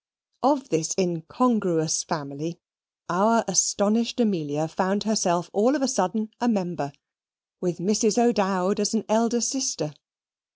[0.41, 2.59] Of this incongruous family
[3.07, 6.91] our astonished Amelia found herself all of a sudden a member:
[7.59, 8.17] with Mrs.
[8.17, 9.93] O'Dowd as an elder sister.